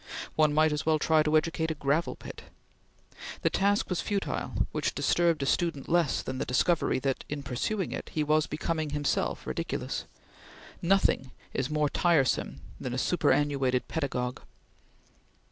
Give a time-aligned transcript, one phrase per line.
[0.35, 2.45] One might as well try to educate a gravel pit.
[3.43, 7.91] The task was futile, which disturbed a student less than the discovery that, in pursuing
[7.91, 10.05] it, he was becoming himself ridiculous.
[10.81, 14.39] Nothing is more tiresome than a superannuated pedagogue.